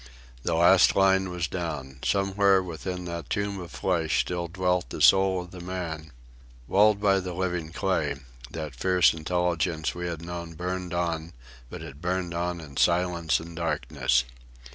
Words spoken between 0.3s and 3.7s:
The last line was down. Somewhere within that tomb